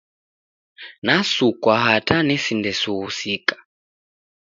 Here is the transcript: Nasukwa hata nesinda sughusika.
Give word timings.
Nasukwa 1.05 1.73
hata 1.85 2.15
nesinda 2.27 2.71
sughusika. 2.79 3.55